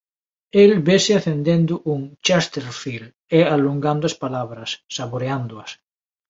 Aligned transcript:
El 0.61 0.71
vese 0.87 1.13
acendendo 1.19 1.73
un 1.93 2.01
Chesterfield 2.25 3.07
e 3.37 3.39
alongando 3.55 4.03
as 4.07 4.15
palabras, 4.23 4.69
saboreándoas. 4.95 5.69